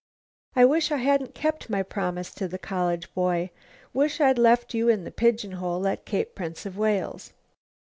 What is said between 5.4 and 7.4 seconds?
hole at Cape Prince of Wales."